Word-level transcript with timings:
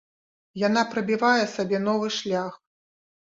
Яна 0.67 0.81
прабівае 0.93 1.43
сабе 1.55 1.77
новы 1.89 2.07
шлях. 2.17 2.57